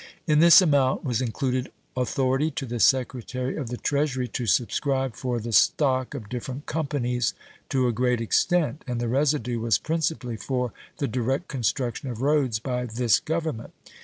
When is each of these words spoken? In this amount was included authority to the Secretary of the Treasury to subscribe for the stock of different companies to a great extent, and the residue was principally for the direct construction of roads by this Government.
In 0.25 0.39
this 0.39 0.63
amount 0.63 1.03
was 1.05 1.21
included 1.21 1.71
authority 1.95 2.49
to 2.49 2.65
the 2.65 2.79
Secretary 2.79 3.55
of 3.55 3.69
the 3.69 3.77
Treasury 3.77 4.27
to 4.29 4.47
subscribe 4.47 5.15
for 5.15 5.39
the 5.39 5.51
stock 5.51 6.15
of 6.15 6.27
different 6.27 6.65
companies 6.65 7.35
to 7.69 7.87
a 7.87 7.91
great 7.91 8.19
extent, 8.19 8.83
and 8.87 8.99
the 8.99 9.07
residue 9.07 9.59
was 9.59 9.77
principally 9.77 10.37
for 10.37 10.73
the 10.97 11.07
direct 11.07 11.47
construction 11.49 12.09
of 12.09 12.23
roads 12.23 12.57
by 12.57 12.85
this 12.87 13.19
Government. 13.19 13.73